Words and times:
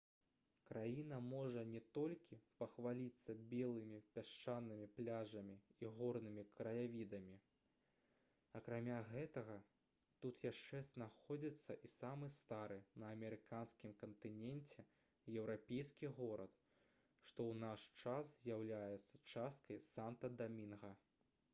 краіна 0.67 1.17
можа 1.23 1.61
не 1.71 1.79
толькі 1.95 2.37
пахваліцца 2.61 3.33
белымі 3.51 3.99
пясчанымі 4.15 4.87
пляжамі 4.99 5.57
і 5.83 5.91
горнымі 5.97 6.45
краявідамі 6.61 7.37
акрамя 8.61 8.97
гэтага 9.11 9.59
тут 10.25 10.41
яшчэ 10.47 10.81
знаходзіцца 10.93 11.77
і 11.89 11.93
самы 11.99 12.31
стары 12.39 12.79
на 13.05 13.13
амерыканскім 13.19 13.93
кантыненце 14.03 14.89
еўрапейскі 15.37 16.13
горад 16.23 16.59
што 16.73 17.51
ў 17.53 17.63
наш 17.69 17.85
час 18.03 18.35
з'яўляецца 18.41 19.25
часткай 19.37 19.85
санта-дамінга 19.93 20.95